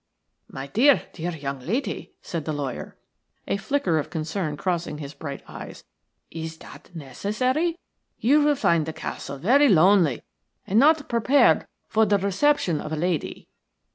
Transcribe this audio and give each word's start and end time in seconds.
"My 0.49 0.65
dear, 0.65 1.03
dear 1.13 1.29
young 1.29 1.59
lady," 1.59 2.13
said 2.23 2.45
the 2.45 2.53
lawyer, 2.53 2.97
a 3.47 3.57
flicker 3.57 3.99
of 3.99 4.09
concern 4.09 4.57
crossing 4.57 4.97
his 4.97 5.13
bright 5.13 5.43
eyes, 5.47 5.83
"is 6.31 6.57
that 6.57 6.89
necessary? 6.95 7.77
You 8.19 8.41
will 8.41 8.55
find 8.55 8.87
the 8.87 8.93
castle 8.93 9.37
very 9.37 9.69
lonely 9.69 10.23
and 10.65 10.79
not 10.79 11.07
prepared 11.07 11.67
for 11.87 12.07
the 12.07 12.17
reception 12.17 12.81
of 12.81 12.91
a 12.91 12.95
lady." 12.95 13.47